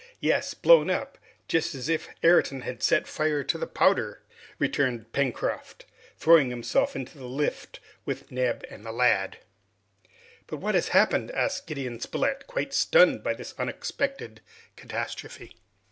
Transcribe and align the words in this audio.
"Yes! 0.19 0.55
blown 0.55 0.89
up, 0.89 1.19
just 1.47 1.75
as 1.75 1.87
if 1.87 2.09
Ayrton 2.23 2.61
had 2.61 2.81
set 2.81 3.05
fire 3.05 3.43
to 3.43 3.55
the 3.59 3.67
powder!" 3.67 4.23
returned 4.57 5.13
Pencroft, 5.13 5.85
throwing 6.17 6.49
himself 6.49 6.95
into 6.95 7.19
the 7.19 7.25
lift 7.27 7.73
together 7.75 7.93
with 8.07 8.31
Neb 8.31 8.65
and 8.71 8.83
the 8.83 8.91
lad. 8.91 9.37
"But 10.47 10.57
what 10.57 10.73
has 10.73 10.87
happened?" 10.87 11.29
asked 11.33 11.67
Gideon 11.67 11.99
Spilett, 11.99 12.47
quite 12.47 12.73
stunned 12.73 13.23
by 13.23 13.35
this 13.35 13.53
unexpected 13.59 14.41
catastrophe. 14.75 15.55